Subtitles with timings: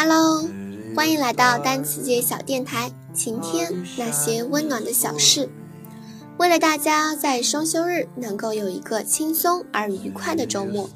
[0.00, 0.48] Hello，
[0.94, 5.48] 欢迎来到单词节小电台，晴天那些温暖的小事。
[6.38, 10.88] 为了大家在双休日能够有一个轻松而愉快的周末，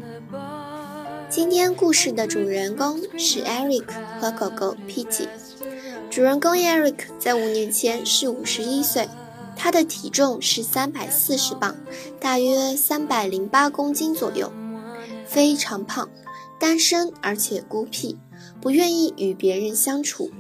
[1.30, 3.86] 今天故事的主人公是 Eric
[4.20, 5.30] 和狗狗 Pity。
[6.16, 9.10] 主人公 Eric 在五年前是五十一岁，
[9.54, 11.76] 他的体重是三百四十磅，
[12.22, 14.50] 大约三百零八公斤左右，
[15.26, 16.10] 非常胖，
[16.58, 18.18] 单身而且孤僻，
[18.62, 20.32] 不愿意与别人相处。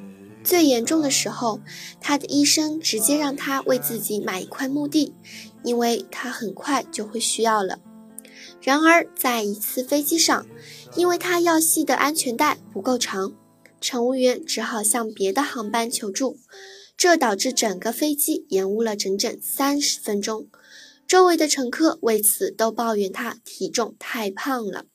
[0.45, 1.59] 最严重的时候，
[1.99, 5.13] 他的医生直接让他为自己买一块墓地，
[5.61, 7.79] 因为他很快就会需要了。
[8.61, 10.45] 然而，在一次飞机上，
[10.95, 13.33] 因为他要系的安全带不够长。
[13.86, 16.39] 乘务员只好向别的航班求助，
[16.97, 20.47] 这导致整个飞机延误了整整三十分钟。
[21.08, 24.88] 周围的乘客为此都抱怨他体重太胖了，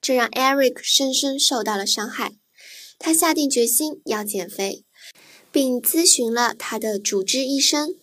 [0.00, 2.32] 这让 Eric 深深受到了伤害。
[2.98, 4.84] 他下定决心要减肥，
[5.52, 7.94] 并咨询了他的主治医生。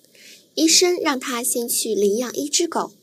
[0.55, 2.93] 医生让他先去领养一只狗，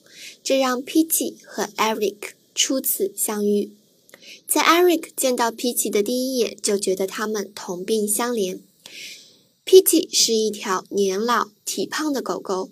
[0.43, 3.75] 这让 Pity 和 Eric 初次相遇。
[4.47, 8.61] 在 Eric 见到 Pity 的第一眼，就觉得他们同病相怜。
[9.65, 12.71] Pity 是一条年老体胖的狗狗，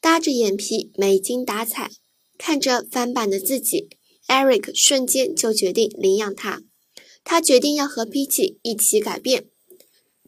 [0.00, 1.90] 搭着眼皮，没精打采。
[2.36, 3.88] 看着翻版的自己
[4.28, 6.62] ，Eric 瞬间就决定领养它。
[7.24, 9.46] 他决定要和 Pity 一起改变。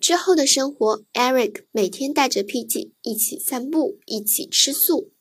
[0.00, 5.12] 之后的生活，Eric 每天带着 Pity 一起散步，一起吃素。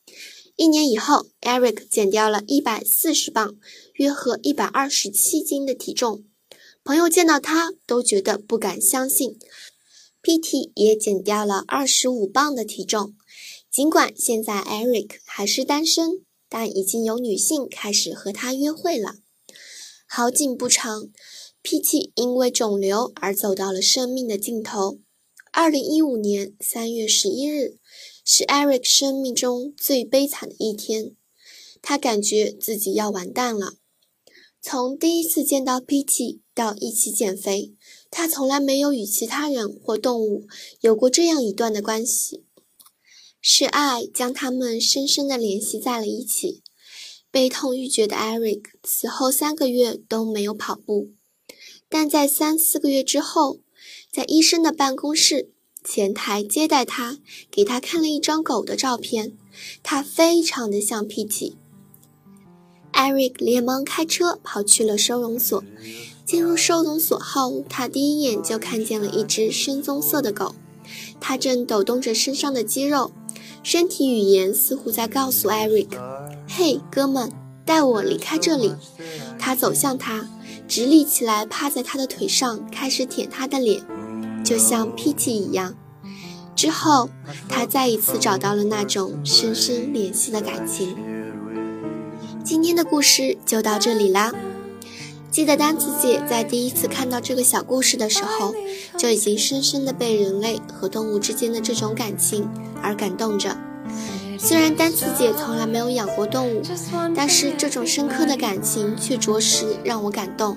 [0.56, 3.56] 一年以后，Eric 减掉了一百四十磅，
[3.94, 6.24] 约合一百二十七斤的体重。
[6.84, 9.38] 朋友见到他都觉得不敢相信。
[10.20, 10.70] P.T.
[10.76, 13.16] 也减掉了二十五磅的体重。
[13.70, 19.16] 尽管现在 Eric 还是单身，但已经有女性开始和他约会了。
[20.06, 21.08] 好景不长
[21.62, 22.12] ，P.T.
[22.14, 24.98] 因为肿瘤而走到了生命的尽头。
[25.50, 27.78] 二零一五年三月十一日。
[28.24, 31.16] 是 Eric 生命中最悲惨的一天，
[31.80, 33.74] 他感觉自己要完蛋了。
[34.60, 37.74] 从第一次见到 Pity 到一起减肥，
[38.10, 40.46] 他从来没有与其他人或动物
[40.80, 42.44] 有过这样一段的关系。
[43.40, 46.62] 是爱将他们深深地联系在了一起。
[47.32, 51.10] 悲痛欲绝的 Eric 此后三个月都没有跑步，
[51.88, 53.58] 但在三四个月之后，
[54.12, 55.50] 在医生的办公室。
[55.84, 57.18] 前台接待他，
[57.50, 59.32] 给他看了一张狗的照片，
[59.82, 61.54] 他非常的像 Pity。
[62.92, 65.62] Eric 连忙开车跑去了收容所。
[66.24, 70.54] 进入收容所后，他第一眼就看见了一只深棕色的狗，
[71.20, 73.10] 它正抖动着身上的肌肉，
[73.62, 75.88] 身体语言似乎在告诉 Eric：“
[76.48, 77.30] 嘿，哥们，
[77.66, 78.72] 带我离开这里。”
[79.38, 80.30] 他走向他，
[80.68, 83.84] 直立起来，趴在他的腿上，开始舔他的脸。
[84.44, 85.74] 就像 Pity 一样，
[86.54, 87.08] 之后
[87.48, 90.96] 他再一次找到了那种深深联系的感情。
[92.44, 94.32] 今天的故事就到这里啦。
[95.30, 98.54] 记得单词姐在第一次看到这个小故事的时候，
[98.98, 102.46] 就已经深深的被人类和动物之间的这种感情
[102.82, 103.56] 而感动着。
[104.38, 106.62] 虽然单词姐从来没有养过动物，
[107.14, 110.56] 但是这种深刻的感情却着实让我感动。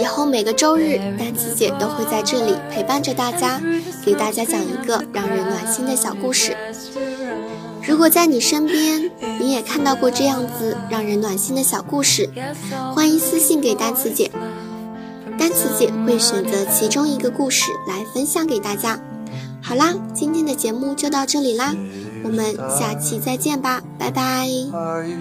[0.00, 3.60] 以后每个周日，单词姐都会在这里陪伴着大家，
[4.02, 6.56] 给大家讲一个让人暖心的小故事。
[7.86, 12.30] 如果在你身边，你也看到过这样子让人暖心的小故事，
[12.94, 14.30] 欢迎私信给单词姐，
[15.38, 18.98] 单词姐会选择其中一个故事来分享给大家。
[19.62, 21.74] 好啦，今天的节目就到这里啦，
[22.24, 24.48] 我们下期再见吧，拜拜。
[24.72, 25.18] Are you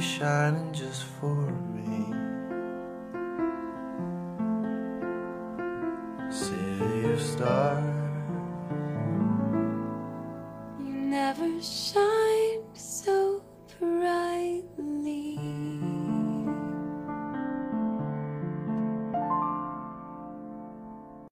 [7.19, 7.35] star.
[7.37, 7.83] stars.
[10.79, 11.98] You never shine.